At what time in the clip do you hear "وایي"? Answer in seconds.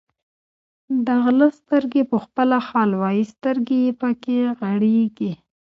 3.01-3.23